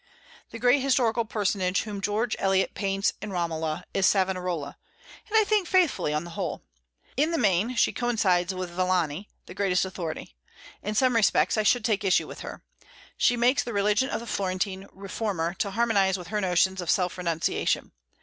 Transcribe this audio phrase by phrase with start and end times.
[0.49, 4.75] The great historical personage whom George Eliot paints in "Romola" is Savonarola,
[5.29, 6.63] and I think faithfully, on the whole.
[7.15, 10.35] In the main she coincides with Villani, the greatest authority.
[10.81, 12.63] In some respects I should take issue with her.
[13.15, 17.15] She makes the religion of the Florentine reformer to harmonize with her notions of self
[17.15, 17.91] renunciation.